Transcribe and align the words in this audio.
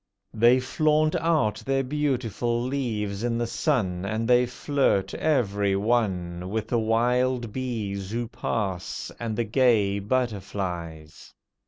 They 0.33 0.59
flaunt 0.59 1.15
out 1.17 1.57
their 1.63 1.83
beautiful 1.83 2.59
leaves 2.59 3.23
in 3.23 3.37
the 3.37 3.45
sun, 3.45 4.03
And 4.03 4.27
they 4.27 4.47
flirt, 4.47 5.13
every 5.13 5.75
one, 5.75 6.49
With 6.49 6.69
the 6.69 6.79
wild 6.79 7.53
bees 7.53 8.09
who 8.09 8.27
pass, 8.27 9.11
and 9.19 9.35
the 9.37 9.43
gay 9.43 9.99
butterflies. 9.99 11.35